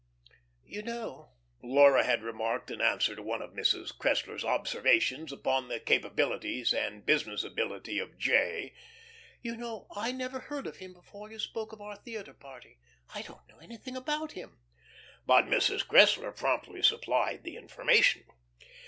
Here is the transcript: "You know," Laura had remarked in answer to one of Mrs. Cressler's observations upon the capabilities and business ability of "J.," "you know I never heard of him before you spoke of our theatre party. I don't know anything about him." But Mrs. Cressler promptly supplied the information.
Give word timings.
"You 0.65 0.81
know," 0.81 1.33
Laura 1.61 2.03
had 2.03 2.23
remarked 2.23 2.71
in 2.71 2.81
answer 2.81 3.15
to 3.15 3.21
one 3.21 3.39
of 3.43 3.51
Mrs. 3.51 3.95
Cressler's 3.95 4.43
observations 4.43 5.31
upon 5.31 5.67
the 5.67 5.79
capabilities 5.79 6.73
and 6.73 7.05
business 7.05 7.43
ability 7.43 7.99
of 7.99 8.17
"J.," 8.17 8.73
"you 9.43 9.55
know 9.55 9.85
I 9.95 10.11
never 10.11 10.39
heard 10.39 10.65
of 10.65 10.77
him 10.77 10.93
before 10.93 11.29
you 11.31 11.37
spoke 11.37 11.71
of 11.71 11.81
our 11.81 11.97
theatre 11.97 12.33
party. 12.33 12.79
I 13.13 13.21
don't 13.21 13.47
know 13.47 13.59
anything 13.59 13.95
about 13.95 14.31
him." 14.31 14.57
But 15.27 15.45
Mrs. 15.45 15.85
Cressler 15.87 16.31
promptly 16.35 16.81
supplied 16.81 17.43
the 17.43 17.55
information. 17.55 18.23